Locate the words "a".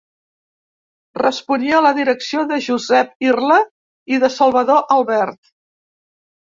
1.79-1.83